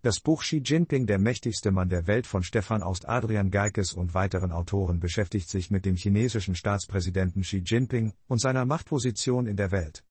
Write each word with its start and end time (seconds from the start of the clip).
Das 0.00 0.20
Buch 0.20 0.42
Xi 0.42 0.62
Jinping, 0.64 1.06
der 1.06 1.18
mächtigste 1.18 1.72
Mann 1.72 1.88
der 1.88 2.06
Welt 2.06 2.24
von 2.24 2.44
Stefan 2.44 2.84
Aust 2.84 3.08
Adrian 3.08 3.50
Geikes 3.50 3.92
und 3.92 4.14
weiteren 4.14 4.52
Autoren 4.52 5.00
beschäftigt 5.00 5.48
sich 5.48 5.72
mit 5.72 5.84
dem 5.84 5.96
chinesischen 5.96 6.54
Staatspräsidenten 6.54 7.42
Xi 7.42 7.64
Jinping 7.66 8.12
und 8.28 8.40
seiner 8.40 8.64
Machtposition 8.64 9.48
in 9.48 9.56
der 9.56 9.72
Welt. 9.72 10.04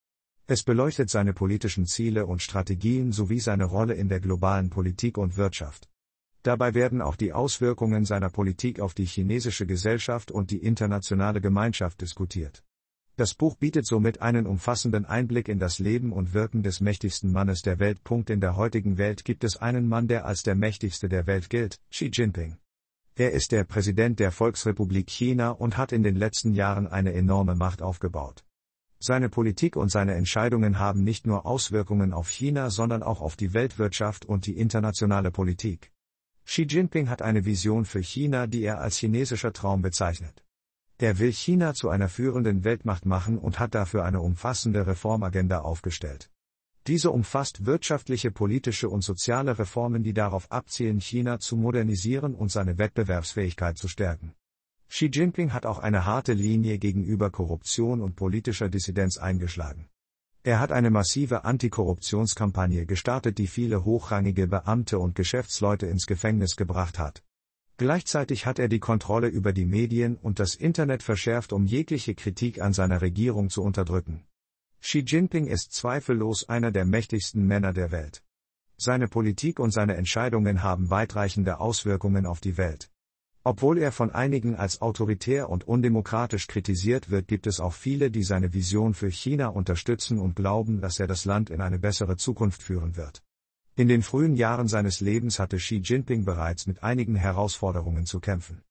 Es 0.45 0.63
beleuchtet 0.63 1.09
seine 1.09 1.31
politischen 1.31 1.85
Ziele 1.85 2.25
und 2.25 2.41
Strategien 2.41 3.13
sowie 3.13 3.39
seine 3.39 3.63
Rolle 3.63 3.93
in 3.93 4.09
der 4.09 4.19
globalen 4.19 4.69
Politik 4.69 5.17
und 5.17 5.37
Wirtschaft. 5.37 5.89
Dabei 6.43 6.73
werden 6.73 7.01
auch 7.01 7.15
die 7.15 7.31
Auswirkungen 7.31 8.03
seiner 8.03 8.29
Politik 8.29 8.81
auf 8.81 8.93
die 8.93 9.05
chinesische 9.05 9.65
Gesellschaft 9.65 10.31
und 10.31 10.51
die 10.51 10.63
internationale 10.63 11.39
Gemeinschaft 11.39 12.01
diskutiert. 12.01 12.61
Das 13.17 13.33
Buch 13.33 13.55
bietet 13.55 13.87
somit 13.87 14.21
einen 14.21 14.45
umfassenden 14.45 15.05
Einblick 15.05 15.49
in 15.49 15.57
das 15.57 15.79
Leben 15.79 16.13
und 16.13 16.35
Wirken 16.35 16.61
des 16.61 16.81
mächtigsten 16.81 17.31
Mannes 17.31 17.63
der 17.63 17.79
Welt. 17.79 17.99
In 18.27 18.41
der 18.41 18.55
heutigen 18.55 18.99
Welt 18.99 19.25
gibt 19.25 19.43
es 19.43 19.57
einen 19.57 19.87
Mann, 19.87 20.07
der 20.07 20.27
als 20.27 20.43
der 20.43 20.53
mächtigste 20.53 21.09
der 21.09 21.25
Welt 21.25 21.49
gilt, 21.49 21.79
Xi 21.89 22.11
Jinping. 22.13 22.57
Er 23.15 23.31
ist 23.31 23.51
der 23.51 23.63
Präsident 23.63 24.19
der 24.19 24.31
Volksrepublik 24.31 25.09
China 25.09 25.49
und 25.49 25.77
hat 25.77 25.93
in 25.93 26.03
den 26.03 26.15
letzten 26.15 26.53
Jahren 26.53 26.85
eine 26.85 27.11
enorme 27.11 27.55
Macht 27.55 27.81
aufgebaut. 27.81 28.45
Seine 28.99 29.29
Politik 29.29 29.77
und 29.77 29.89
seine 29.89 30.13
Entscheidungen 30.13 30.77
haben 30.77 31.03
nicht 31.03 31.25
nur 31.25 31.47
Auswirkungen 31.47 32.13
auf 32.13 32.29
China, 32.29 32.69
sondern 32.69 33.01
auch 33.01 33.21
auf 33.21 33.35
die 33.35 33.51
Weltwirtschaft 33.51 34.25
und 34.25 34.45
die 34.45 34.59
internationale 34.59 35.31
Politik. 35.31 35.91
Xi 36.45 36.67
Jinping 36.69 37.09
hat 37.09 37.23
eine 37.23 37.45
Vision 37.45 37.85
für 37.85 37.99
China, 37.99 38.45
die 38.45 38.61
er 38.61 38.79
als 38.79 38.97
chinesischer 38.97 39.53
Traum 39.53 39.81
bezeichnet. 39.81 40.43
Er 40.99 41.19
will 41.19 41.31
China 41.31 41.75
zu 41.75 41.89
einer 41.89 42.09
führenden 42.09 42.63
Weltmacht 42.63 43.05
machen 43.05 43.37
und 43.37 43.59
hat 43.59 43.75
dafür 43.75 44.03
eine 44.03 44.19
umfassende 44.19 44.87
Reformagenda 44.87 45.59
aufgestellt. 45.59 46.31
Diese 46.87 47.11
umfasst 47.11 47.65
wirtschaftliche, 47.65 48.31
politische 48.31 48.89
und 48.89 49.03
soziale 49.03 49.59
Reformen, 49.59 50.03
die 50.03 50.13
darauf 50.13 50.51
abzielen, 50.51 50.99
China 50.99 51.37
zu 51.39 51.55
modernisieren 51.55 52.33
und 52.33 52.49
seine 52.49 52.77
Wettbewerbsfähigkeit 52.79 53.77
zu 53.77 53.87
stärken. 53.87 54.33
Xi 54.89 55.09
Jinping 55.13 55.53
hat 55.53 55.65
auch 55.65 55.79
eine 55.79 56.05
harte 56.05 56.33
Linie 56.33 56.79
gegenüber 56.79 57.29
Korruption 57.29 58.01
und 58.01 58.15
politischer 58.15 58.69
Dissidenz 58.69 59.17
eingeschlagen. 59.17 59.89
Er 60.43 60.61
hat 60.61 60.71
eine 60.71 60.89
massive 60.89 61.43
Antikorruptionskampagne 61.43 62.85
gestartet, 62.85 63.37
die 63.37 63.47
viele 63.47 63.83
hochrangige 63.83 64.47
Beamte 64.47 64.97
und 64.97 65.13
Geschäftsleute 65.13 65.87
ins 65.87 66.07
Gefängnis 66.07 66.55
gebracht 66.55 66.97
hat. 66.97 67.21
Gleichzeitig 67.77 68.47
hat 68.47 68.57
er 68.57 68.69
die 68.69 68.79
Kontrolle 68.79 69.27
über 69.27 69.53
die 69.53 69.65
Medien 69.65 70.17
und 70.17 70.39
das 70.39 70.55
Internet 70.55 71.03
verschärft, 71.03 71.53
um 71.53 71.67
jegliche 71.67 72.15
Kritik 72.15 72.59
an 72.59 72.73
seiner 72.73 73.01
Regierung 73.01 73.51
zu 73.51 73.61
unterdrücken. 73.61 74.25
Xi 74.81 75.03
Jinping 75.05 75.45
ist 75.45 75.73
zweifellos 75.73 76.49
einer 76.49 76.71
der 76.71 76.85
mächtigsten 76.85 77.45
Männer 77.45 77.73
der 77.73 77.91
Welt. 77.91 78.23
Seine 78.77 79.07
Politik 79.07 79.59
und 79.59 79.71
seine 79.71 79.95
Entscheidungen 79.95 80.63
haben 80.63 80.89
weitreichende 80.89 81.59
Auswirkungen 81.59 82.25
auf 82.25 82.39
die 82.39 82.57
Welt. 82.57 82.89
Obwohl 83.43 83.77
er 83.77 83.91
von 83.91 84.11
einigen 84.11 84.55
als 84.55 84.81
autoritär 84.81 85.49
und 85.49 85.67
undemokratisch 85.67 86.47
kritisiert 86.47 87.11
wird, 87.11 87.27
gibt 87.27 87.47
es 87.47 87.59
auch 87.59 87.73
viele, 87.73 88.11
die 88.11 88.23
seine 88.23 88.53
Vision 88.53 88.93
für 88.93 89.09
China 89.09 89.47
unterstützen 89.47 90.19
und 90.19 90.35
glauben, 90.35 90.81
dass 90.81 90.99
er 90.99 91.07
das 91.07 91.25
Land 91.25 91.49
in 91.49 91.61
eine 91.61 91.79
bessere 91.79 92.17
Zukunft 92.17 92.61
führen 92.61 92.97
wird. 92.97 93.23
In 93.77 93.87
den 93.87 94.01
frühen 94.01 94.35
Jahren 94.35 94.67
seines 94.67 95.01
Lebens 95.01 95.37
hatte 95.37 95.57
Xi 95.57 95.75
Jinping 95.83 96.25
bereits 96.25 96.65
mit 96.65 96.81
einigen 96.81 97.15
Herausforderungen 97.15 98.07
zu 98.07 98.19
kämpfen. 98.19 98.63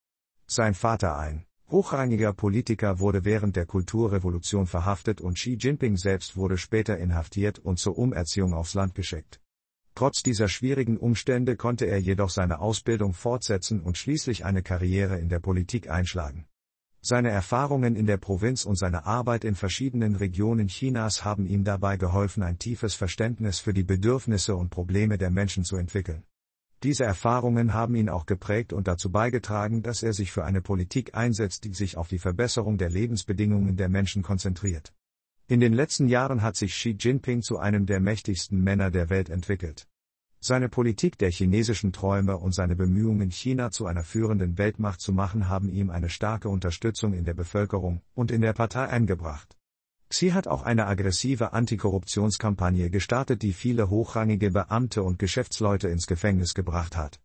Sein 0.48 0.74
Vater 0.74 1.16
ein 1.16 1.46
hochrangiger 1.70 2.32
Politiker 2.32 2.98
wurde 2.98 3.24
während 3.24 3.54
der 3.54 3.66
Kulturrevolution 3.66 4.66
verhaftet 4.66 5.20
und 5.20 5.34
Xi 5.34 5.56
Jinping 5.60 5.96
selbst 5.96 6.36
wurde 6.36 6.58
später 6.58 6.98
inhaftiert 6.98 7.60
und 7.60 7.78
zur 7.78 7.96
Umerziehung 7.96 8.52
aufs 8.52 8.74
Land 8.74 8.96
geschickt. 8.96 9.40
Trotz 9.94 10.24
dieser 10.24 10.48
schwierigen 10.48 10.96
Umstände 10.96 11.54
konnte 11.54 11.86
er 11.86 12.00
jedoch 12.00 12.30
seine 12.30 12.58
Ausbildung 12.58 13.14
fortsetzen 13.14 13.82
und 13.82 13.96
schließlich 13.96 14.44
eine 14.44 14.64
Karriere 14.64 15.20
in 15.20 15.28
der 15.28 15.38
Politik 15.38 15.88
einschlagen. 15.88 16.46
Seine 17.08 17.30
Erfahrungen 17.30 17.94
in 17.94 18.06
der 18.06 18.16
Provinz 18.16 18.64
und 18.64 18.74
seine 18.74 19.06
Arbeit 19.06 19.44
in 19.44 19.54
verschiedenen 19.54 20.16
Regionen 20.16 20.66
Chinas 20.66 21.24
haben 21.24 21.46
ihm 21.46 21.62
dabei 21.62 21.96
geholfen, 21.96 22.42
ein 22.42 22.58
tiefes 22.58 22.96
Verständnis 22.96 23.60
für 23.60 23.72
die 23.72 23.84
Bedürfnisse 23.84 24.56
und 24.56 24.70
Probleme 24.70 25.16
der 25.16 25.30
Menschen 25.30 25.62
zu 25.62 25.76
entwickeln. 25.76 26.24
Diese 26.82 27.04
Erfahrungen 27.04 27.74
haben 27.74 27.94
ihn 27.94 28.08
auch 28.08 28.26
geprägt 28.26 28.72
und 28.72 28.88
dazu 28.88 29.12
beigetragen, 29.12 29.84
dass 29.84 30.02
er 30.02 30.14
sich 30.14 30.32
für 30.32 30.44
eine 30.44 30.60
Politik 30.60 31.14
einsetzt, 31.14 31.62
die 31.62 31.74
sich 31.74 31.96
auf 31.96 32.08
die 32.08 32.18
Verbesserung 32.18 32.76
der 32.76 32.90
Lebensbedingungen 32.90 33.76
der 33.76 33.88
Menschen 33.88 34.24
konzentriert. 34.24 34.92
In 35.46 35.60
den 35.60 35.74
letzten 35.74 36.08
Jahren 36.08 36.42
hat 36.42 36.56
sich 36.56 36.72
Xi 36.72 36.96
Jinping 36.98 37.40
zu 37.40 37.56
einem 37.56 37.86
der 37.86 38.00
mächtigsten 38.00 38.60
Männer 38.60 38.90
der 38.90 39.10
Welt 39.10 39.30
entwickelt. 39.30 39.86
Seine 40.40 40.68
Politik 40.68 41.18
der 41.18 41.30
chinesischen 41.30 41.92
Träume 41.92 42.36
und 42.36 42.54
seine 42.54 42.76
Bemühungen, 42.76 43.30
China 43.30 43.70
zu 43.70 43.86
einer 43.86 44.04
führenden 44.04 44.58
Weltmacht 44.58 45.00
zu 45.00 45.12
machen, 45.12 45.48
haben 45.48 45.68
ihm 45.68 45.90
eine 45.90 46.08
starke 46.08 46.48
Unterstützung 46.48 47.14
in 47.14 47.24
der 47.24 47.34
Bevölkerung 47.34 48.02
und 48.14 48.30
in 48.30 48.42
der 48.42 48.52
Partei 48.52 48.86
eingebracht. 48.86 49.56
Xi 50.08 50.30
hat 50.30 50.46
auch 50.46 50.62
eine 50.62 50.86
aggressive 50.86 51.52
Antikorruptionskampagne 51.52 52.90
gestartet, 52.90 53.42
die 53.42 53.52
viele 53.52 53.90
hochrangige 53.90 54.52
Beamte 54.52 55.02
und 55.02 55.18
Geschäftsleute 55.18 55.88
ins 55.88 56.06
Gefängnis 56.06 56.54
gebracht 56.54 56.96
hat. 56.96 57.20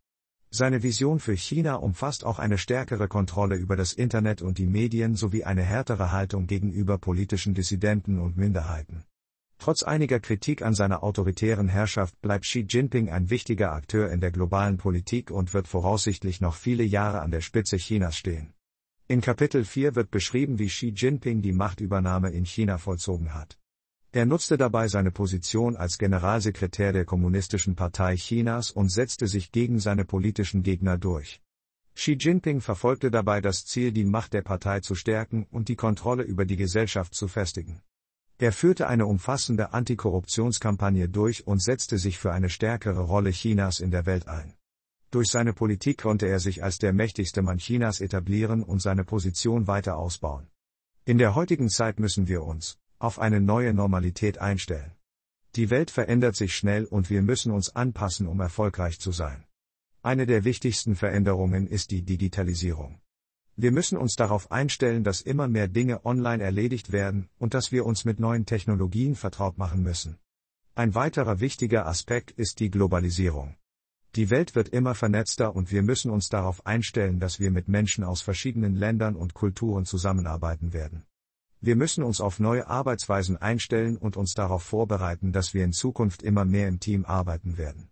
Seine 0.49 0.83
Vision 0.83 1.19
für 1.19 1.33
China 1.33 1.75
umfasst 1.75 2.25
auch 2.25 2.39
eine 2.39 2.57
stärkere 2.57 3.07
Kontrolle 3.07 3.55
über 3.55 3.75
das 3.75 3.93
Internet 3.93 4.41
und 4.41 4.57
die 4.57 4.65
Medien 4.65 5.15
sowie 5.15 5.43
eine 5.43 5.61
härtere 5.61 6.11
Haltung 6.11 6.47
gegenüber 6.47 6.97
politischen 6.97 7.53
Dissidenten 7.53 8.19
und 8.19 8.35
Minderheiten. 8.35 9.05
Trotz 9.61 9.83
einiger 9.83 10.19
Kritik 10.19 10.63
an 10.63 10.73
seiner 10.73 11.03
autoritären 11.03 11.67
Herrschaft 11.67 12.19
bleibt 12.19 12.45
Xi 12.45 12.65
Jinping 12.67 13.11
ein 13.11 13.29
wichtiger 13.29 13.73
Akteur 13.73 14.09
in 14.09 14.19
der 14.19 14.31
globalen 14.31 14.77
Politik 14.77 15.29
und 15.29 15.53
wird 15.53 15.67
voraussichtlich 15.67 16.41
noch 16.41 16.55
viele 16.55 16.81
Jahre 16.81 17.21
an 17.21 17.29
der 17.29 17.41
Spitze 17.41 17.77
Chinas 17.77 18.17
stehen. 18.17 18.55
In 19.07 19.21
Kapitel 19.21 19.63
4 19.63 19.93
wird 19.93 20.09
beschrieben, 20.09 20.57
wie 20.57 20.65
Xi 20.65 20.91
Jinping 20.97 21.43
die 21.43 21.51
Machtübernahme 21.51 22.31
in 22.31 22.43
China 22.43 22.79
vollzogen 22.79 23.35
hat. 23.35 23.59
Er 24.11 24.25
nutzte 24.25 24.57
dabei 24.57 24.87
seine 24.87 25.11
Position 25.11 25.75
als 25.75 25.99
Generalsekretär 25.99 26.91
der 26.91 27.05
Kommunistischen 27.05 27.75
Partei 27.75 28.15
Chinas 28.15 28.71
und 28.71 28.91
setzte 28.91 29.27
sich 29.27 29.51
gegen 29.51 29.77
seine 29.77 30.05
politischen 30.05 30.63
Gegner 30.63 30.97
durch. 30.97 31.39
Xi 31.93 32.13
Jinping 32.13 32.61
verfolgte 32.61 33.11
dabei 33.11 33.41
das 33.41 33.67
Ziel, 33.67 33.91
die 33.91 34.05
Macht 34.05 34.33
der 34.33 34.41
Partei 34.41 34.79
zu 34.79 34.95
stärken 34.95 35.45
und 35.51 35.69
die 35.69 35.75
Kontrolle 35.75 36.23
über 36.23 36.45
die 36.45 36.57
Gesellschaft 36.57 37.13
zu 37.13 37.27
festigen. 37.27 37.83
Er 38.41 38.51
führte 38.51 38.87
eine 38.87 39.05
umfassende 39.05 39.71
Antikorruptionskampagne 39.71 41.07
durch 41.07 41.45
und 41.45 41.61
setzte 41.61 41.99
sich 41.99 42.17
für 42.17 42.31
eine 42.31 42.49
stärkere 42.49 43.01
Rolle 43.01 43.29
Chinas 43.29 43.79
in 43.79 43.91
der 43.91 44.07
Welt 44.07 44.27
ein. 44.27 44.55
Durch 45.11 45.27
seine 45.27 45.53
Politik 45.53 45.99
konnte 45.99 46.25
er 46.25 46.39
sich 46.39 46.63
als 46.63 46.79
der 46.79 46.91
mächtigste 46.91 47.43
Mann 47.43 47.59
Chinas 47.59 48.01
etablieren 48.01 48.63
und 48.63 48.81
seine 48.81 49.03
Position 49.03 49.67
weiter 49.67 49.95
ausbauen. 49.95 50.47
In 51.05 51.19
der 51.19 51.35
heutigen 51.35 51.69
Zeit 51.69 51.99
müssen 51.99 52.27
wir 52.27 52.41
uns 52.41 52.79
auf 52.97 53.19
eine 53.19 53.41
neue 53.41 53.75
Normalität 53.75 54.39
einstellen. 54.39 54.93
Die 55.55 55.69
Welt 55.69 55.91
verändert 55.91 56.35
sich 56.35 56.55
schnell 56.55 56.85
und 56.85 57.11
wir 57.11 57.21
müssen 57.21 57.51
uns 57.51 57.75
anpassen, 57.75 58.25
um 58.25 58.39
erfolgreich 58.39 58.99
zu 58.99 59.11
sein. 59.11 59.45
Eine 60.01 60.25
der 60.25 60.45
wichtigsten 60.45 60.95
Veränderungen 60.95 61.67
ist 61.67 61.91
die 61.91 62.01
Digitalisierung. 62.01 63.00
Wir 63.61 63.71
müssen 63.71 63.95
uns 63.95 64.15
darauf 64.15 64.51
einstellen, 64.51 65.03
dass 65.03 65.21
immer 65.21 65.47
mehr 65.47 65.67
Dinge 65.67 66.03
online 66.03 66.41
erledigt 66.41 66.91
werden 66.91 67.29
und 67.37 67.53
dass 67.53 67.71
wir 67.71 67.85
uns 67.85 68.05
mit 68.05 68.19
neuen 68.19 68.47
Technologien 68.47 69.13
vertraut 69.13 69.59
machen 69.59 69.83
müssen. 69.83 70.17
Ein 70.73 70.95
weiterer 70.95 71.41
wichtiger 71.41 71.85
Aspekt 71.85 72.31
ist 72.31 72.59
die 72.59 72.71
Globalisierung. 72.71 73.55
Die 74.15 74.31
Welt 74.31 74.55
wird 74.55 74.69
immer 74.69 74.95
vernetzter 74.95 75.55
und 75.55 75.71
wir 75.71 75.83
müssen 75.83 76.09
uns 76.09 76.27
darauf 76.27 76.65
einstellen, 76.65 77.19
dass 77.19 77.39
wir 77.39 77.51
mit 77.51 77.67
Menschen 77.67 78.03
aus 78.03 78.23
verschiedenen 78.23 78.75
Ländern 78.75 79.15
und 79.15 79.35
Kulturen 79.35 79.85
zusammenarbeiten 79.85 80.73
werden. 80.73 81.05
Wir 81.59 81.75
müssen 81.75 82.03
uns 82.03 82.19
auf 82.19 82.39
neue 82.39 82.65
Arbeitsweisen 82.65 83.37
einstellen 83.37 83.95
und 83.95 84.17
uns 84.17 84.33
darauf 84.33 84.63
vorbereiten, 84.63 85.33
dass 85.33 85.53
wir 85.53 85.63
in 85.63 85.71
Zukunft 85.71 86.23
immer 86.23 86.45
mehr 86.45 86.67
im 86.67 86.79
Team 86.79 87.05
arbeiten 87.05 87.59
werden. 87.59 87.91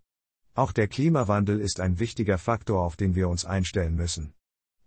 Auch 0.55 0.71
der 0.71 0.87
Klimawandel 0.87 1.59
ist 1.59 1.79
ein 1.79 1.99
wichtiger 1.99 2.39
Faktor, 2.39 2.83
auf 2.83 2.95
den 2.95 3.13
wir 3.13 3.29
uns 3.29 3.45
einstellen 3.45 3.93
müssen. 3.93 4.33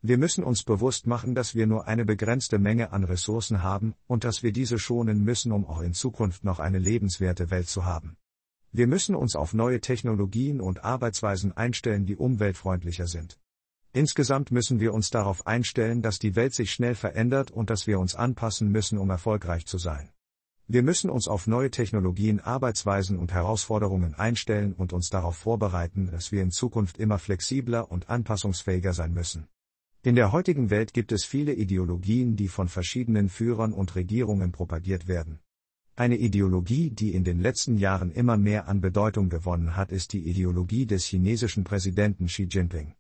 Wir 0.05 0.19
müssen 0.19 0.43
uns 0.43 0.65
bewusst 0.65 1.07
machen, 1.07 1.37
dass 1.37 1.55
wir 1.55 1.69
nur 1.69 1.87
eine 1.87 2.05
begrenzte 2.05 2.59
Menge 2.59 2.91
an 2.91 3.05
Ressourcen 3.05 3.63
haben 3.63 3.95
und 4.09 4.25
dass 4.25 4.43
wir 4.43 4.51
diese 4.53 4.81
schonen 4.81 5.23
müssen, 5.23 5.53
um 5.53 5.65
auch 5.65 5.81
in 5.81 5.95
Zukunft 5.95 6.43
noch 6.43 6.59
eine 6.59 6.81
lebenswerte 6.81 7.53
Welt 7.53 7.69
zu 7.69 7.85
haben. 7.85 8.17
Wir 8.73 8.89
müssen 8.89 9.15
uns 9.15 9.37
auf 9.37 9.55
neue 9.55 9.81
Technologien 9.81 10.61
und 10.61 10.83
Arbeitsweisen 10.83 11.57
einstellen, 11.57 12.05
die 12.05 12.17
umweltfreundlicher 12.17 13.07
sind. 13.07 13.39
Insgesamt 13.93 14.51
müssen 14.51 14.81
wir 14.81 14.93
uns 14.93 15.11
darauf 15.11 15.47
einstellen, 15.47 16.03
dass 16.03 16.19
die 16.19 16.35
Welt 16.35 16.53
sich 16.53 16.73
schnell 16.73 16.97
verändert 16.97 17.53
und 17.53 17.71
dass 17.71 17.87
wir 17.87 18.01
uns 18.01 18.17
anpassen 18.17 18.73
müssen, 18.73 18.99
um 18.99 19.09
erfolgreich 19.09 19.67
zu 19.67 19.79
sein. 19.79 20.09
Wir 20.67 20.83
müssen 20.83 21.11
uns 21.11 21.29
auf 21.29 21.47
neue 21.47 21.71
Technologien, 21.71 22.41
Arbeitsweisen 22.41 23.21
und 23.21 23.33
Herausforderungen 23.33 24.15
einstellen 24.15 24.73
und 24.73 24.93
uns 24.93 25.11
darauf 25.11 25.37
vorbereiten, 25.37 26.11
dass 26.11 26.33
wir 26.33 26.43
in 26.43 26.51
Zukunft 26.51 26.99
immer 26.99 27.21
flexibler 27.21 27.89
und 27.89 28.11
anpassungsfähiger 28.11 28.95
sein 28.95 29.13
müssen. 29.13 29.47
In 30.05 30.17
der 30.17 30.33
heutigen 30.33 30.71
Welt 30.71 30.95
gibt 30.95 31.13
es 31.13 31.25
viele 31.25 31.53
Ideologien, 31.53 32.35
die 32.35 32.49
von 32.49 32.67
verschiedenen 32.67 33.29
Führern 33.29 33.73
und 33.73 33.95
Regierungen 33.95 34.51
propagiert 34.51 35.07
werden. 35.07 35.39
Eine 35.95 36.17
Ideologie, 36.17 36.91
die 36.91 37.15
in 37.15 37.23
den 37.23 37.39
letzten 37.39 37.79
Jahren 37.79 38.11
immer 38.11 38.37
mehr 38.37 38.67
an 38.67 38.81
Bedeutung 38.81 39.29
gewonnen 39.29 39.77
hat, 39.77 39.93
ist 39.93 40.13
die 40.13 40.29
Ideologie 40.29 40.87
des 40.87 41.05
chinesischen 41.05 41.63
Präsidenten 41.63 42.27
Xi 42.27 42.49
Jinping. 42.51 42.95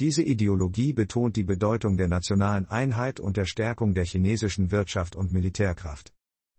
Diese 0.00 0.22
Ideologie 0.22 0.94
betont 0.94 1.36
die 1.36 1.44
Bedeutung 1.44 1.98
der 1.98 2.08
nationalen 2.08 2.66
Einheit 2.70 3.20
und 3.20 3.36
der 3.36 3.44
Stärkung 3.44 3.92
der 3.92 4.06
chinesischen 4.06 4.70
Wirtschaft 4.70 5.16
und 5.16 5.34
Militärkraft. 5.34 6.14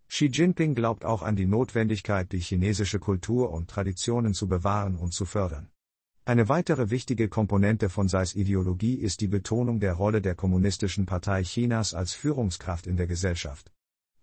Xi 0.08 0.26
Jinping 0.26 0.76
glaubt 0.76 1.04
auch 1.04 1.22
an 1.22 1.34
die 1.34 1.46
Notwendigkeit, 1.46 2.30
die 2.30 2.38
chinesische 2.38 3.00
Kultur 3.00 3.50
und 3.50 3.68
Traditionen 3.68 4.34
zu 4.34 4.46
bewahren 4.46 4.94
und 4.94 5.12
zu 5.12 5.24
fördern. 5.24 5.68
Eine 6.30 6.48
weitere 6.48 6.90
wichtige 6.90 7.28
Komponente 7.28 7.88
von 7.88 8.06
Seis 8.06 8.36
Ideologie 8.36 8.94
ist 8.94 9.20
die 9.20 9.26
Betonung 9.26 9.80
der 9.80 9.94
Rolle 9.94 10.22
der 10.22 10.36
Kommunistischen 10.36 11.04
Partei 11.04 11.42
Chinas 11.42 11.92
als 11.92 12.12
Führungskraft 12.12 12.86
in 12.86 12.96
der 12.96 13.08
Gesellschaft. 13.08 13.72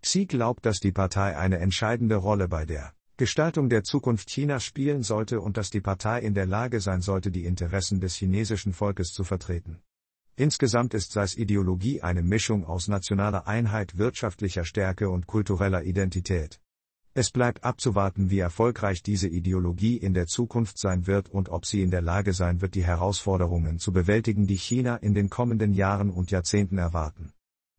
Xi 0.02 0.26
glaubt, 0.26 0.66
dass 0.66 0.80
die 0.80 0.94
Partei 0.94 1.36
eine 1.36 1.58
entscheidende 1.58 2.16
Rolle 2.16 2.48
bei 2.48 2.66
der 2.66 2.94
Gestaltung 3.18 3.68
der 3.68 3.84
Zukunft 3.84 4.30
Chinas 4.30 4.64
spielen 4.64 5.04
sollte 5.04 5.42
und 5.42 5.58
dass 5.58 5.70
die 5.70 5.82
Partei 5.82 6.22
in 6.22 6.34
der 6.34 6.46
Lage 6.46 6.80
sein 6.80 7.02
sollte, 7.02 7.30
die 7.30 7.44
Interessen 7.44 8.00
des 8.00 8.16
chinesischen 8.16 8.72
Volkes 8.72 9.12
zu 9.12 9.26
vertreten. 9.26 9.82
Insgesamt 10.38 10.94
ist 10.94 11.12
Seis 11.12 11.36
Ideologie 11.36 12.02
eine 12.04 12.24
Mischung 12.24 12.64
aus 12.64 12.88
nationaler 12.88 13.50
Einheit, 13.50 13.98
wirtschaftlicher 13.98 14.64
Stärke 14.64 15.10
und 15.10 15.28
kultureller 15.28 15.84
Identität. 15.84 16.62
Es 17.18 17.32
bleibt 17.32 17.64
abzuwarten, 17.64 18.30
wie 18.30 18.38
erfolgreich 18.38 19.02
diese 19.02 19.28
Ideologie 19.28 19.98
in 19.98 20.14
der 20.14 20.28
Zukunft 20.28 20.78
sein 20.78 21.08
wird 21.08 21.30
und 21.30 21.50
ob 21.50 21.66
sie 21.66 21.82
in 21.82 21.90
der 21.90 22.04
Lage 22.04 22.32
sein 22.32 22.62
wird, 22.62 22.76
die 22.76 22.84
Herausforderungen 22.84 23.80
zu 23.80 23.92
bewältigen, 23.92 24.46
die 24.46 24.56
China 24.56 24.98
in 24.98 25.16
den 25.16 25.32
kommenden 25.32 25.74
Jahren 25.74 26.12
und 26.12 26.30
Jahrzehnten 26.30 26.78
erwarten. 26.78 27.34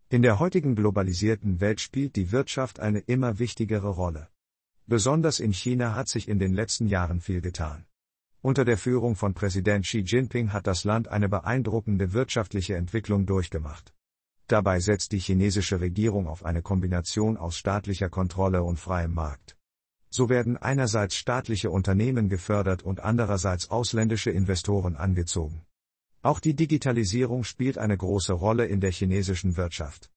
In 0.09 0.23
der 0.23 0.41
heutigen 0.41 0.75
globalisierten 0.75 1.61
Welt 1.61 1.81
spielt 1.81 2.17
die 2.17 2.33
Wirtschaft 2.33 2.81
eine 2.81 2.99
immer 2.99 3.39
wichtigere 3.39 3.91
Rolle. 3.91 4.27
Besonders 4.89 5.39
in 5.39 5.53
China 5.53 5.95
hat 5.95 6.09
sich 6.09 6.27
in 6.27 6.41
den 6.41 6.53
letzten 6.53 6.89
Jahren 6.89 7.21
viel 7.21 7.41
getan. 7.41 7.85
Unter 8.43 8.65
der 8.65 8.77
Führung 8.77 9.15
von 9.15 9.35
Präsident 9.35 9.85
Xi 9.85 10.01
Jinping 10.01 10.53
hat 10.53 10.67
das 10.67 10.83
Land 10.83 11.07
eine 11.07 11.29
beeindruckende 11.29 12.13
wirtschaftliche 12.13 12.75
Entwicklung 12.75 13.25
durchgemacht. 13.25 13.95
Dabei 14.49 14.81
setzt 14.81 15.13
die 15.13 15.19
chinesische 15.19 15.81
Regierung 15.81 16.27
auf 16.27 16.43
eine 16.43 16.63
Kombination 16.63 17.37
aus 17.37 17.59
staatlicher 17.59 18.09
Kontrolle 18.09 18.63
und 18.63 18.79
freiem 18.79 19.13
Markt. 19.13 19.59
So 20.09 20.31
werden 20.31 20.57
einerseits 20.57 21.17
staatliche 21.17 21.71
Unternehmen 21.71 22.31
gefördert 22.31 22.83
und 22.83 23.01
andererseits 23.01 23.71
ausländische 23.71 24.31
Investoren 24.31 24.97
angezogen. 24.97 25.67
Auch 26.23 26.41
die 26.41 26.55
Digitalisierung 26.55 27.45
spielt 27.45 27.77
eine 27.77 27.99
große 27.99 28.33
Rolle 28.33 28.65
in 28.65 28.81
der 28.81 28.91
chinesischen 28.91 29.59
Wirtschaft. 29.59 30.11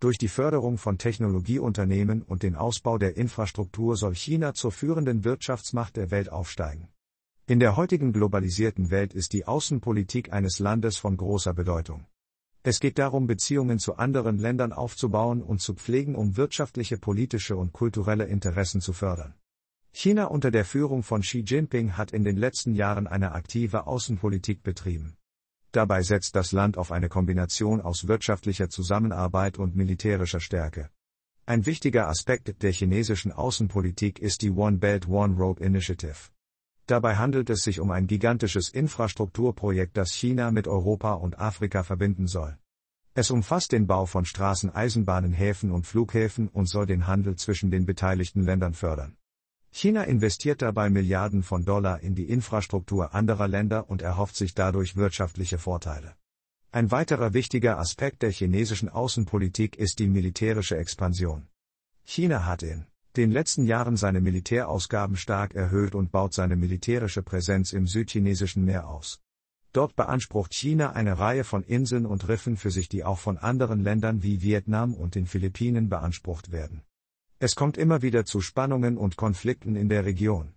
Durch 0.00 0.16
die 0.16 0.28
Förderung 0.28 0.78
von 0.78 0.96
Technologieunternehmen 0.96 2.22
und 2.22 2.42
den 2.42 2.56
Ausbau 2.56 2.96
der 2.96 3.18
Infrastruktur 3.18 3.96
soll 3.96 4.14
China 4.14 4.54
zur 4.54 4.72
führenden 4.72 5.24
Wirtschaftsmacht 5.24 5.96
der 5.96 6.10
Welt 6.10 6.32
aufsteigen. 6.32 6.88
In 7.46 7.60
der 7.60 7.76
heutigen 7.76 8.14
globalisierten 8.14 8.90
Welt 8.90 9.12
ist 9.12 9.34
die 9.34 9.46
Außenpolitik 9.46 10.32
eines 10.32 10.58
Landes 10.58 10.96
von 10.96 11.18
großer 11.18 11.52
Bedeutung. 11.52 12.06
Es 12.66 12.80
geht 12.80 12.98
darum, 12.98 13.26
Beziehungen 13.26 13.78
zu 13.78 13.98
anderen 13.98 14.38
Ländern 14.38 14.72
aufzubauen 14.72 15.42
und 15.42 15.60
zu 15.60 15.74
pflegen, 15.74 16.14
um 16.14 16.38
wirtschaftliche, 16.38 16.96
politische 16.96 17.56
und 17.56 17.74
kulturelle 17.74 18.24
Interessen 18.24 18.80
zu 18.80 18.94
fördern. 18.94 19.34
China 19.92 20.24
unter 20.24 20.50
der 20.50 20.64
Führung 20.64 21.02
von 21.02 21.20
Xi 21.20 21.44
Jinping 21.46 21.98
hat 21.98 22.12
in 22.12 22.24
den 22.24 22.38
letzten 22.38 22.74
Jahren 22.74 23.06
eine 23.06 23.32
aktive 23.32 23.86
Außenpolitik 23.86 24.62
betrieben. 24.62 25.18
Dabei 25.72 26.02
setzt 26.02 26.36
das 26.36 26.52
Land 26.52 26.78
auf 26.78 26.90
eine 26.90 27.10
Kombination 27.10 27.82
aus 27.82 28.08
wirtschaftlicher 28.08 28.70
Zusammenarbeit 28.70 29.58
und 29.58 29.76
militärischer 29.76 30.40
Stärke. 30.40 30.88
Ein 31.44 31.66
wichtiger 31.66 32.08
Aspekt 32.08 32.62
der 32.62 32.72
chinesischen 32.72 33.30
Außenpolitik 33.30 34.20
ist 34.20 34.40
die 34.40 34.50
One 34.50 34.78
Belt 34.78 35.06
One 35.06 35.36
Road 35.36 35.60
Initiative. 35.60 36.33
Dabei 36.86 37.16
handelt 37.16 37.48
es 37.48 37.62
sich 37.62 37.80
um 37.80 37.90
ein 37.90 38.06
gigantisches 38.06 38.68
Infrastrukturprojekt, 38.68 39.96
das 39.96 40.12
China 40.12 40.50
mit 40.50 40.68
Europa 40.68 41.14
und 41.14 41.38
Afrika 41.38 41.82
verbinden 41.82 42.26
soll. 42.26 42.58
Es 43.14 43.30
umfasst 43.30 43.72
den 43.72 43.86
Bau 43.86 44.06
von 44.06 44.24
Straßen, 44.24 44.74
Eisenbahnen, 44.74 45.32
Häfen 45.32 45.70
und 45.70 45.86
Flughäfen 45.86 46.48
und 46.48 46.68
soll 46.68 46.84
den 46.84 47.06
Handel 47.06 47.36
zwischen 47.36 47.70
den 47.70 47.86
beteiligten 47.86 48.42
Ländern 48.42 48.74
fördern. 48.74 49.16
China 49.70 50.02
investiert 50.04 50.62
dabei 50.62 50.90
Milliarden 50.90 51.42
von 51.42 51.64
Dollar 51.64 52.00
in 52.00 52.14
die 52.14 52.28
Infrastruktur 52.28 53.14
anderer 53.14 53.48
Länder 53.48 53.88
und 53.88 54.02
erhofft 54.02 54.36
sich 54.36 54.54
dadurch 54.54 54.94
wirtschaftliche 54.96 55.58
Vorteile. 55.58 56.16
Ein 56.70 56.90
weiterer 56.90 57.34
wichtiger 57.34 57.78
Aspekt 57.78 58.22
der 58.22 58.30
chinesischen 58.30 58.88
Außenpolitik 58.88 59.76
ist 59.76 60.00
die 60.00 60.08
militärische 60.08 60.76
Expansion. 60.76 61.46
China 62.02 62.46
hat 62.46 62.62
in 62.62 62.86
den 63.16 63.30
letzten 63.30 63.64
Jahren 63.64 63.96
seine 63.96 64.20
Militärausgaben 64.20 65.16
stark 65.16 65.54
erhöht 65.54 65.94
und 65.94 66.10
baut 66.10 66.34
seine 66.34 66.56
militärische 66.56 67.22
Präsenz 67.22 67.72
im 67.72 67.86
südchinesischen 67.86 68.64
Meer 68.64 68.88
aus. 68.88 69.20
Dort 69.72 69.96
beansprucht 69.96 70.52
China 70.54 70.92
eine 70.92 71.18
Reihe 71.18 71.44
von 71.44 71.62
Inseln 71.62 72.06
und 72.06 72.28
Riffen 72.28 72.56
für 72.56 72.70
sich, 72.70 72.88
die 72.88 73.04
auch 73.04 73.18
von 73.18 73.38
anderen 73.38 73.80
Ländern 73.80 74.22
wie 74.22 74.42
Vietnam 74.42 74.94
und 74.94 75.14
den 75.14 75.26
Philippinen 75.26 75.88
beansprucht 75.88 76.52
werden. 76.52 76.82
Es 77.38 77.56
kommt 77.56 77.76
immer 77.76 78.02
wieder 78.02 78.24
zu 78.24 78.40
Spannungen 78.40 78.96
und 78.96 79.16
Konflikten 79.16 79.76
in 79.76 79.88
der 79.88 80.04
Region. 80.04 80.54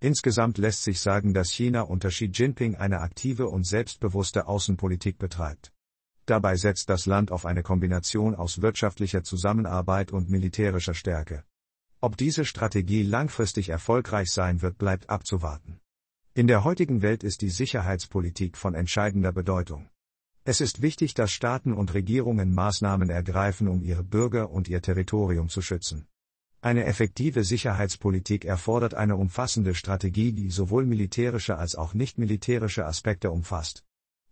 Insgesamt 0.00 0.58
lässt 0.58 0.82
sich 0.82 1.00
sagen, 1.00 1.34
dass 1.34 1.50
China 1.50 1.82
unter 1.82 2.08
Xi 2.08 2.30
Jinping 2.32 2.74
eine 2.74 3.00
aktive 3.00 3.48
und 3.48 3.64
selbstbewusste 3.64 4.46
Außenpolitik 4.46 5.18
betreibt. 5.18 5.72
Dabei 6.26 6.56
setzt 6.56 6.88
das 6.88 7.06
Land 7.06 7.30
auf 7.30 7.46
eine 7.46 7.62
Kombination 7.62 8.34
aus 8.34 8.62
wirtschaftlicher 8.62 9.22
Zusammenarbeit 9.22 10.12
und 10.12 10.30
militärischer 10.30 10.94
Stärke. 10.94 11.44
Ob 12.04 12.16
diese 12.16 12.44
Strategie 12.44 13.04
langfristig 13.04 13.68
erfolgreich 13.68 14.32
sein 14.32 14.60
wird, 14.60 14.76
bleibt 14.76 15.08
abzuwarten. 15.08 15.78
In 16.34 16.48
der 16.48 16.64
heutigen 16.64 17.00
Welt 17.00 17.22
ist 17.22 17.42
die 17.42 17.48
Sicherheitspolitik 17.48 18.56
von 18.56 18.74
entscheidender 18.74 19.30
Bedeutung. 19.30 19.88
Es 20.42 20.60
ist 20.60 20.82
wichtig, 20.82 21.14
dass 21.14 21.30
Staaten 21.30 21.72
und 21.72 21.94
Regierungen 21.94 22.54
Maßnahmen 22.54 23.08
ergreifen, 23.08 23.68
um 23.68 23.84
ihre 23.84 24.02
Bürger 24.02 24.50
und 24.50 24.66
ihr 24.66 24.82
Territorium 24.82 25.48
zu 25.48 25.62
schützen. 25.62 26.08
Eine 26.60 26.86
effektive 26.86 27.44
Sicherheitspolitik 27.44 28.44
erfordert 28.46 28.94
eine 28.94 29.14
umfassende 29.14 29.76
Strategie, 29.76 30.32
die 30.32 30.50
sowohl 30.50 30.84
militärische 30.84 31.56
als 31.56 31.76
auch 31.76 31.94
nicht 31.94 32.18
militärische 32.18 32.84
Aspekte 32.84 33.30
umfasst. 33.30 33.84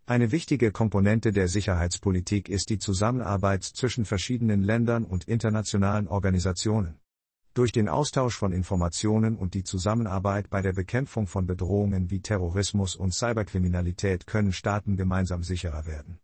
Eine 0.05 0.33
wichtige 0.33 0.73
Komponente 0.73 1.31
der 1.31 1.47
Sicherheitspolitik 1.47 2.49
ist 2.49 2.69
die 2.69 2.79
Zusammenarbeit 2.79 3.63
zwischen 3.63 4.03
verschiedenen 4.03 4.61
Ländern 4.61 5.05
und 5.05 5.23
internationalen 5.29 6.09
Organisationen. 6.09 6.99
Durch 7.53 7.73
den 7.73 7.89
Austausch 7.89 8.37
von 8.37 8.53
Informationen 8.53 9.35
und 9.35 9.55
die 9.55 9.65
Zusammenarbeit 9.65 10.49
bei 10.49 10.61
der 10.61 10.71
Bekämpfung 10.71 11.27
von 11.27 11.45
Bedrohungen 11.45 12.09
wie 12.09 12.21
Terrorismus 12.21 12.95
und 12.95 13.13
Cyberkriminalität 13.13 14.25
können 14.25 14.53
Staaten 14.53 14.95
gemeinsam 14.95 15.43
sicherer 15.43 15.85
werden. 15.85 16.19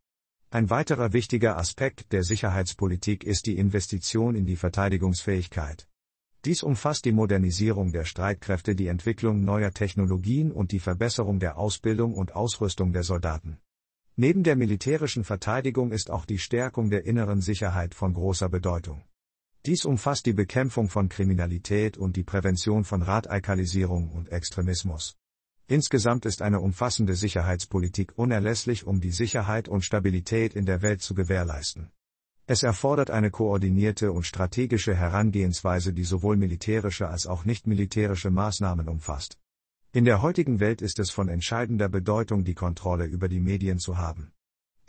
Ein 0.52 0.70
weiterer 0.70 1.12
wichtiger 1.12 1.58
Aspekt 1.58 2.14
der 2.14 2.24
Sicherheitspolitik 2.24 3.26
ist 3.26 3.46
die 3.46 3.58
Investition 3.58 4.36
in 4.36 4.46
die 4.46 4.56
Verteidigungsfähigkeit. 4.56 5.90
Dies 6.46 6.64
umfasst 6.64 7.04
die 7.04 7.12
Modernisierung 7.12 7.92
der 7.92 8.06
Streitkräfte, 8.06 8.74
die 8.74 8.88
Entwicklung 8.88 9.44
neuer 9.44 9.72
Technologien 9.72 10.54
und 10.54 10.72
die 10.72 10.80
Verbesserung 10.80 11.40
der 11.40 11.58
Ausbildung 11.58 12.14
und 12.14 12.38
Ausrüstung 12.38 12.94
der 12.94 13.04
Soldaten. 13.04 13.58
Neben 14.16 14.44
der 14.44 14.56
militärischen 14.56 15.26
Verteidigung 15.26 15.92
ist 15.92 16.10
auch 16.10 16.24
die 16.24 16.40
Stärkung 16.40 16.90
der 16.90 17.06
inneren 17.06 17.42
Sicherheit 17.42 17.94
von 17.94 18.14
großer 18.14 18.48
Bedeutung. 18.48 19.04
Dies 19.68 19.84
umfasst 19.84 20.26
die 20.26 20.32
Bekämpfung 20.32 20.88
von 20.88 21.10
Kriminalität 21.10 21.98
und 21.98 22.16
die 22.16 22.24
Prävention 22.24 22.86
von 22.86 23.02
Radikalisierung 23.02 24.10
und 24.12 24.32
Extremismus. 24.32 25.18
Insgesamt 25.68 26.26
ist 26.26 26.42
eine 26.42 26.62
umfassende 26.62 27.16
Sicherheitspolitik 27.16 28.14
unerlässlich, 28.16 28.88
um 28.88 29.02
die 29.02 29.12
Sicherheit 29.12 29.68
und 29.68 29.84
Stabilität 29.84 30.56
in 30.56 30.66
der 30.66 30.82
Welt 30.84 31.02
zu 31.02 31.14
gewährleisten. 31.16 31.92
Es 32.46 32.64
erfordert 32.64 33.12
eine 33.12 33.30
koordinierte 33.30 34.14
und 34.14 34.26
strategische 34.26 34.96
Herangehensweise, 34.96 35.92
die 35.92 36.06
sowohl 36.06 36.38
militärische 36.38 37.10
als 37.10 37.28
auch 37.28 37.44
nicht 37.44 37.68
militärische 37.68 38.32
Maßnahmen 38.32 38.88
umfasst. 38.88 39.38
In 39.92 40.06
der 40.06 40.22
heutigen 40.22 40.62
Welt 40.62 40.82
ist 40.82 40.98
es 40.98 41.12
von 41.12 41.28
entscheidender 41.28 41.90
Bedeutung, 41.90 42.46
die 42.46 42.56
Kontrolle 42.56 43.04
über 43.04 43.28
die 43.28 43.42
Medien 43.42 43.80
zu 43.80 43.98
haben. 43.98 44.32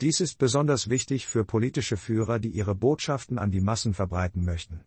Dies 0.01 0.21
ist 0.21 0.37
besonders 0.37 0.89
wichtig 0.89 1.27
für 1.27 1.43
politische 1.43 1.97
Führer, 1.97 2.39
die 2.39 2.49
ihre 2.49 2.73
Botschaften 2.73 3.37
an 3.37 3.51
die 3.51 3.59
Massen 3.59 3.93
verbreiten 3.93 4.45
möchten. 4.45 4.85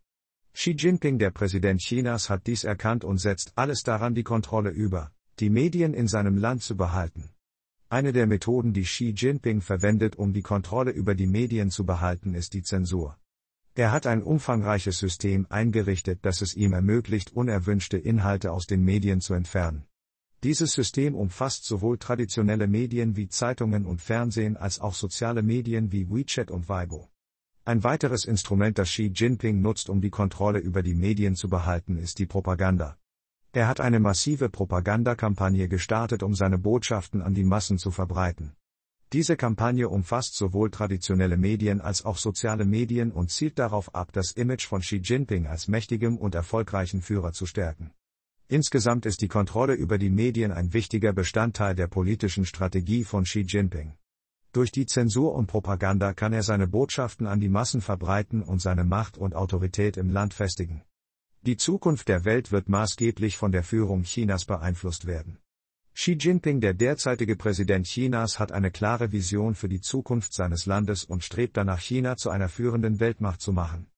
Xi 0.54 0.71
Jinping, 0.71 1.19
der 1.19 1.31
Präsident 1.31 1.81
Chinas, 1.83 2.31
hat 2.31 2.47
dies 2.47 2.64
erkannt 2.64 3.04
und 3.04 3.19
setzt 3.19 3.52
alles 3.57 3.83
daran, 3.83 4.14
die 4.14 4.23
Kontrolle 4.23 4.71
über 4.71 5.12
die 5.38 5.50
Medien 5.50 5.92
in 5.92 6.09
seinem 6.09 6.38
Land 6.38 6.62
zu 6.62 6.78
behalten. 6.78 7.28
Eine 7.90 8.12
der 8.12 8.26
Methoden, 8.26 8.73
die 8.73 8.85
Xi 8.85 9.12
Jinping 9.14 9.61
verwendet, 9.61 10.16
um 10.16 10.33
die 10.33 10.40
Kontrolle 10.40 10.92
über 10.92 11.14
die 11.14 11.26
Medien 11.26 11.71
zu 11.71 11.85
behalten, 11.85 12.35
ist 12.35 12.54
die 12.54 12.62
Zensur. 12.62 13.19
Er 13.75 13.92
hat 13.92 14.07
ein 14.07 14.23
umfangreiches 14.23 14.99
System 14.99 15.47
eingerichtet, 15.50 16.21
das 16.23 16.40
es 16.40 16.54
ihm 16.54 16.73
ermöglicht, 16.73 17.33
unerwünschte 17.33 17.99
Inhalte 17.99 18.50
aus 18.50 18.66
den 18.66 18.83
Medien 18.83 19.21
zu 19.21 19.35
entfernen. 19.35 19.85
Dieses 20.45 20.73
System 20.73 21.15
umfasst 21.15 21.65
sowohl 21.65 21.99
traditionelle 21.99 22.67
Medien 22.67 23.17
wie 23.17 23.29
Zeitungen 23.29 23.87
und 23.87 24.03
Fernsehen 24.03 24.57
als 24.57 24.81
auch 24.81 24.95
soziale 24.95 25.41
Medien 25.41 25.93
wie 25.93 26.11
WeChat 26.11 26.51
und 26.51 26.69
Weibo. 26.69 27.09
Ein 27.65 27.85
weiteres 27.85 28.25
Instrument, 28.25 28.77
das 28.77 28.89
Xi 28.89 29.13
Jinping 29.15 29.61
nutzt, 29.61 29.89
um 29.89 30.01
die 30.01 30.11
Kontrolle 30.11 30.59
über 30.59 30.83
die 30.83 30.97
Medien 30.97 31.37
zu 31.37 31.49
behalten, 31.49 31.97
ist 31.97 32.19
die 32.19 32.27
Propaganda. 32.27 32.97
Er 33.53 33.69
hat 33.69 33.81
eine 33.81 34.01
massive 34.01 34.49
Propagandakampagne 34.49 35.69
gestartet, 35.69 36.25
um 36.25 36.35
seine 36.35 36.59
Botschaften 36.59 37.23
an 37.23 37.35
die 37.35 37.45
Massen 37.45 37.79
zu 37.79 37.93
verbreiten. 37.93 38.57
Diese 39.13 39.37
Kampagne 39.37 39.89
umfasst 39.89 40.35
sowohl 40.35 40.73
traditionelle 40.73 41.37
Medien 41.37 41.81
als 41.81 42.05
auch 42.05 42.17
soziale 42.17 42.65
Medien 42.65 43.13
und 43.13 43.31
zielt 43.31 43.61
darauf 43.61 43.95
ab, 43.95 44.11
das 44.13 44.33
Image 44.33 44.67
von 44.67 44.81
Xi 44.81 44.97
Jinping 44.97 45.47
als 45.47 45.69
mächtigem 45.69 46.17
und 46.17 46.35
erfolgreichen 46.35 47.01
Führer 47.01 47.33
zu 47.33 47.47
stärken. 47.47 47.93
Insgesamt 48.49 49.07
ist 49.07 49.23
die 49.23 49.29
Kontrolle 49.29 49.75
über 49.75 49.99
die 49.99 50.11
Medien 50.11 50.53
ein 50.53 50.73
wichtiger 50.73 51.13
Bestandteil 51.13 51.75
der 51.75 51.87
politischen 51.87 52.45
Strategie 52.45 53.05
von 53.05 53.25
Xi 53.25 53.41
Jinping. 53.41 53.95
Durch 54.53 54.71
die 54.71 54.85
Zensur 54.85 55.35
und 55.35 55.47
Propaganda 55.47 56.13
kann 56.13 56.35
er 56.35 56.43
seine 56.43 56.67
Botschaften 56.67 57.27
an 57.27 57.41
die 57.41 57.49
Massen 57.49 57.81
verbreiten 57.81 58.43
und 58.43 58.61
seine 58.61 58.85
Macht 58.85 59.17
und 59.17 59.35
Autorität 59.35 59.97
im 59.97 60.11
Land 60.11 60.35
festigen. 60.35 60.83
Die 61.41 61.57
Zukunft 61.57 62.09
der 62.09 62.25
Welt 62.25 62.53
wird 62.53 62.69
maßgeblich 62.69 63.37
von 63.37 63.51
der 63.51 63.65
Führung 63.65 64.03
Chinas 64.03 64.45
beeinflusst 64.45 65.07
werden. 65.07 65.39
Xi 65.95 66.13
Jinping, 66.13 66.61
der 66.61 66.73
derzeitige 66.73 67.37
Präsident 67.37 67.87
Chinas, 67.87 68.39
hat 68.39 68.53
eine 68.53 68.71
klare 68.71 69.13
Vision 69.13 69.55
für 69.55 69.69
die 69.69 69.81
Zukunft 69.81 70.33
seines 70.33 70.67
Landes 70.67 71.05
und 71.05 71.23
strebt 71.23 71.57
danach, 71.57 71.81
China 71.81 72.17
zu 72.17 72.31
einer 72.31 72.49
führenden 72.49 73.01
Weltmacht 73.01 73.41
zu 73.41 73.53
machen. 73.53 73.92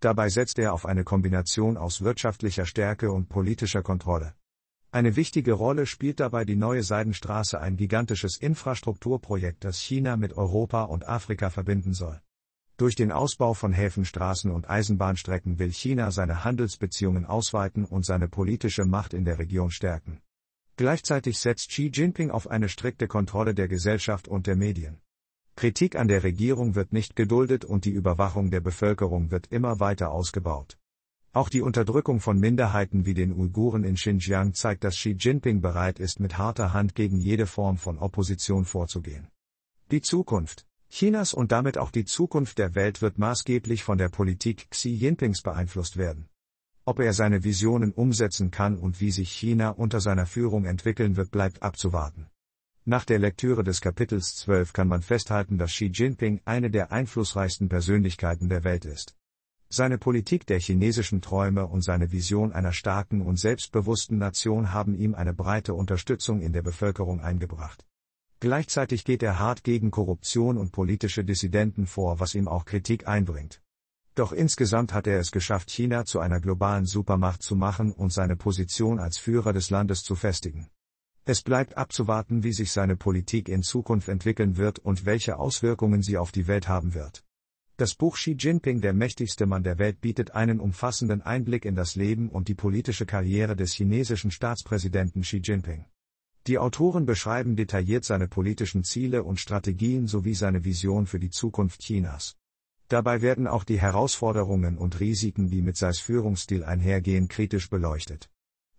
Dabei 0.00 0.28
setzt 0.28 0.58
er 0.58 0.72
auf 0.72 0.86
eine 0.86 1.02
Kombination 1.02 1.76
aus 1.76 2.02
wirtschaftlicher 2.02 2.66
Stärke 2.66 3.10
und 3.10 3.28
politischer 3.28 3.82
Kontrolle. 3.82 4.34
Eine 4.90 5.16
wichtige 5.16 5.52
Rolle 5.52 5.86
spielt 5.86 6.20
dabei 6.20 6.44
die 6.44 6.56
neue 6.56 6.82
Seidenstraße, 6.82 7.60
ein 7.60 7.76
gigantisches 7.76 8.36
Infrastrukturprojekt, 8.38 9.64
das 9.64 9.78
China 9.78 10.16
mit 10.16 10.32
Europa 10.34 10.84
und 10.84 11.06
Afrika 11.06 11.50
verbinden 11.50 11.92
soll. 11.92 12.20
Durch 12.78 12.94
den 12.94 13.10
Ausbau 13.10 13.54
von 13.54 13.72
Häfen, 13.72 14.04
Straßen 14.04 14.52
und 14.52 14.70
Eisenbahnstrecken 14.70 15.58
will 15.58 15.72
China 15.72 16.12
seine 16.12 16.44
Handelsbeziehungen 16.44 17.26
ausweiten 17.26 17.84
und 17.84 18.06
seine 18.06 18.28
politische 18.28 18.84
Macht 18.84 19.14
in 19.14 19.24
der 19.24 19.40
Region 19.40 19.72
stärken. 19.72 20.20
Gleichzeitig 20.76 21.40
setzt 21.40 21.70
Xi 21.70 21.90
Jinping 21.92 22.30
auf 22.30 22.48
eine 22.48 22.68
strikte 22.68 23.08
Kontrolle 23.08 23.52
der 23.52 23.66
Gesellschaft 23.66 24.28
und 24.28 24.46
der 24.46 24.54
Medien. 24.54 25.00
Kritik 25.58 25.96
an 25.96 26.06
der 26.06 26.22
Regierung 26.22 26.76
wird 26.76 26.92
nicht 26.92 27.16
geduldet 27.16 27.64
und 27.64 27.84
die 27.84 27.90
Überwachung 27.90 28.52
der 28.52 28.60
Bevölkerung 28.60 29.32
wird 29.32 29.48
immer 29.48 29.80
weiter 29.80 30.12
ausgebaut. 30.12 30.78
Auch 31.32 31.48
die 31.48 31.62
Unterdrückung 31.62 32.20
von 32.20 32.38
Minderheiten 32.38 33.06
wie 33.06 33.14
den 33.14 33.32
Uiguren 33.32 33.82
in 33.82 33.96
Xinjiang 33.96 34.54
zeigt, 34.54 34.84
dass 34.84 34.94
Xi 34.94 35.16
Jinping 35.18 35.60
bereit 35.60 35.98
ist, 35.98 36.20
mit 36.20 36.38
harter 36.38 36.72
Hand 36.74 36.94
gegen 36.94 37.18
jede 37.18 37.46
Form 37.46 37.76
von 37.76 37.98
Opposition 37.98 38.66
vorzugehen. 38.66 39.26
Die 39.90 40.00
Zukunft 40.00 40.64
Chinas 40.90 41.34
und 41.34 41.50
damit 41.50 41.76
auch 41.76 41.90
die 41.90 42.04
Zukunft 42.04 42.58
der 42.58 42.76
Welt 42.76 43.02
wird 43.02 43.18
maßgeblich 43.18 43.82
von 43.82 43.98
der 43.98 44.10
Politik 44.10 44.70
Xi 44.70 44.90
Jinpings 44.90 45.42
beeinflusst 45.42 45.96
werden. 45.96 46.28
Ob 46.84 47.00
er 47.00 47.12
seine 47.12 47.42
Visionen 47.42 47.90
umsetzen 47.90 48.52
kann 48.52 48.78
und 48.78 49.00
wie 49.00 49.10
sich 49.10 49.32
China 49.32 49.70
unter 49.70 49.98
seiner 49.98 50.26
Führung 50.26 50.66
entwickeln 50.66 51.16
wird, 51.16 51.32
bleibt 51.32 51.64
abzuwarten. 51.64 52.28
Nach 52.90 53.04
der 53.04 53.18
Lektüre 53.18 53.64
des 53.64 53.82
Kapitels 53.82 54.34
12 54.36 54.72
kann 54.72 54.88
man 54.88 55.02
festhalten, 55.02 55.58
dass 55.58 55.72
Xi 55.72 55.90
Jinping 55.92 56.40
eine 56.46 56.70
der 56.70 56.90
einflussreichsten 56.90 57.68
Persönlichkeiten 57.68 58.48
der 58.48 58.64
Welt 58.64 58.86
ist. 58.86 59.14
Seine 59.68 59.98
Politik 59.98 60.46
der 60.46 60.58
chinesischen 60.58 61.20
Träume 61.20 61.66
und 61.66 61.82
seine 61.82 62.12
Vision 62.12 62.50
einer 62.50 62.72
starken 62.72 63.20
und 63.20 63.38
selbstbewussten 63.38 64.16
Nation 64.16 64.72
haben 64.72 64.94
ihm 64.94 65.14
eine 65.14 65.34
breite 65.34 65.74
Unterstützung 65.74 66.40
in 66.40 66.54
der 66.54 66.62
Bevölkerung 66.62 67.20
eingebracht. 67.20 67.84
Gleichzeitig 68.40 69.04
geht 69.04 69.22
er 69.22 69.38
hart 69.38 69.64
gegen 69.64 69.90
Korruption 69.90 70.56
und 70.56 70.72
politische 70.72 71.24
Dissidenten 71.24 71.86
vor, 71.86 72.20
was 72.20 72.34
ihm 72.34 72.48
auch 72.48 72.64
Kritik 72.64 73.06
einbringt. 73.06 73.60
Doch 74.14 74.32
insgesamt 74.32 74.94
hat 74.94 75.06
er 75.06 75.18
es 75.18 75.30
geschafft, 75.30 75.70
China 75.70 76.06
zu 76.06 76.20
einer 76.20 76.40
globalen 76.40 76.86
Supermacht 76.86 77.42
zu 77.42 77.54
machen 77.54 77.92
und 77.92 78.14
seine 78.14 78.36
Position 78.36 78.98
als 78.98 79.18
Führer 79.18 79.52
des 79.52 79.68
Landes 79.68 80.04
zu 80.04 80.14
festigen. 80.14 80.70
Es 81.28 81.42
bleibt 81.42 81.76
abzuwarten, 81.76 82.42
wie 82.42 82.54
sich 82.54 82.72
seine 82.72 82.96
Politik 82.96 83.50
in 83.50 83.62
Zukunft 83.62 84.08
entwickeln 84.08 84.56
wird 84.56 84.78
und 84.78 85.04
welche 85.04 85.38
Auswirkungen 85.38 86.00
sie 86.00 86.16
auf 86.16 86.32
die 86.32 86.46
Welt 86.46 86.68
haben 86.68 86.94
wird. 86.94 87.22
Das 87.76 87.94
Buch 87.94 88.16
Xi 88.16 88.30
Jinping, 88.30 88.80
der 88.80 88.94
mächtigste 88.94 89.44
Mann 89.44 89.62
der 89.62 89.78
Welt, 89.78 90.00
bietet 90.00 90.30
einen 90.30 90.58
umfassenden 90.58 91.20
Einblick 91.20 91.66
in 91.66 91.74
das 91.74 91.96
Leben 91.96 92.30
und 92.30 92.48
die 92.48 92.54
politische 92.54 93.04
Karriere 93.04 93.56
des 93.56 93.74
chinesischen 93.74 94.30
Staatspräsidenten 94.30 95.20
Xi 95.20 95.42
Jinping. 95.44 95.84
Die 96.46 96.56
Autoren 96.56 97.04
beschreiben 97.04 97.56
detailliert 97.56 98.06
seine 98.06 98.26
politischen 98.26 98.82
Ziele 98.82 99.22
und 99.22 99.38
Strategien 99.38 100.06
sowie 100.06 100.32
seine 100.32 100.64
Vision 100.64 101.04
für 101.04 101.20
die 101.20 101.28
Zukunft 101.28 101.82
Chinas. 101.82 102.38
Dabei 102.88 103.20
werden 103.20 103.46
auch 103.46 103.64
die 103.64 103.78
Herausforderungen 103.78 104.78
und 104.78 104.98
Risiken, 104.98 105.50
die 105.50 105.60
mit 105.60 105.76
Seis 105.76 105.98
Führungsstil 105.98 106.64
einhergehen, 106.64 107.28
kritisch 107.28 107.68
beleuchtet. 107.68 108.30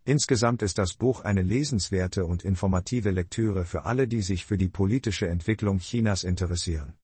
Insgesamt 0.10 0.64
ist 0.64 0.80
das 0.80 0.96
Buch 0.96 1.22
eine 1.22 1.44
lesenswerte 1.44 2.26
und 2.26 2.44
informative 2.44 3.12
Lektüre 3.12 3.64
für 3.64 3.86
alle, 3.86 4.08
die 4.08 4.24
sich 4.24 4.44
für 4.44 4.58
die 4.58 4.68
politische 4.68 5.28
Entwicklung 5.28 5.78
Chinas 5.78 6.24
interessieren. 6.24 6.94